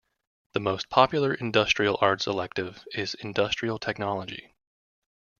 The 0.53 0.59
most 0.59 0.89
popular 0.89 1.31
Industrial 1.31 1.95
Arts 2.01 2.25
elective 2.25 2.83
is 2.95 3.13
Industrial 3.13 3.77
Technology. 3.77 4.55